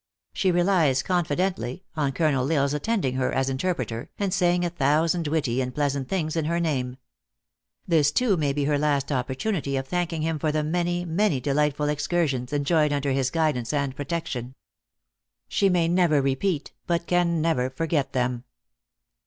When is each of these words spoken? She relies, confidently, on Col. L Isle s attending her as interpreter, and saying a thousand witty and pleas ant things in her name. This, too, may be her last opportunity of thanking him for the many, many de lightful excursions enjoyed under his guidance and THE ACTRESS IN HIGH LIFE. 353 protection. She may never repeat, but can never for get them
She 0.33 0.49
relies, 0.49 1.03
confidently, 1.03 1.83
on 1.95 2.11
Col. 2.13 2.33
L 2.33 2.51
Isle 2.51 2.63
s 2.63 2.73
attending 2.73 3.13
her 3.17 3.31
as 3.31 3.51
interpreter, 3.51 4.09
and 4.17 4.33
saying 4.33 4.65
a 4.65 4.71
thousand 4.71 5.27
witty 5.27 5.61
and 5.61 5.75
pleas 5.75 5.95
ant 5.95 6.09
things 6.09 6.35
in 6.35 6.45
her 6.45 6.59
name. 6.59 6.97
This, 7.87 8.11
too, 8.11 8.35
may 8.35 8.51
be 8.51 8.63
her 8.63 8.79
last 8.79 9.11
opportunity 9.11 9.77
of 9.77 9.87
thanking 9.87 10.23
him 10.23 10.39
for 10.39 10.51
the 10.51 10.63
many, 10.63 11.05
many 11.05 11.39
de 11.39 11.53
lightful 11.53 11.87
excursions 11.87 12.51
enjoyed 12.51 12.91
under 12.91 13.11
his 13.11 13.29
guidance 13.29 13.71
and 13.73 13.93
THE 13.93 14.01
ACTRESS 14.11 14.35
IN 14.37 14.41
HIGH 14.41 14.47
LIFE. 14.47 15.69
353 15.69 15.69
protection. 15.69 15.69
She 15.69 15.69
may 15.69 15.87
never 15.87 16.19
repeat, 16.19 16.71
but 16.87 17.05
can 17.05 17.39
never 17.39 17.69
for 17.69 17.85
get 17.85 18.13
them 18.13 18.43